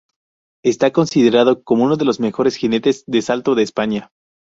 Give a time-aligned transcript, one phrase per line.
[0.65, 4.09] Está considerado como uno de los mejores jinetes de salto de España.